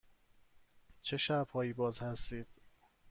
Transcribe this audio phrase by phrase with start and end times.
[1.01, 2.47] چه شب هایی باز هستید؟